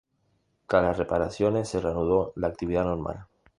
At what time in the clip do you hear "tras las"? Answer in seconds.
0.65-0.97